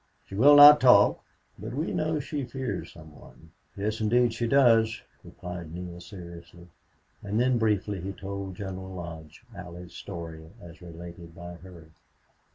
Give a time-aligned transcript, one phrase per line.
[0.25, 1.23] She will not talk.
[1.59, 6.69] But we know she fears some one." "Yes, indeed she does," replied Neale, seriously.
[7.21, 11.89] And then briefly he told General Lodge Allie's story as related by her.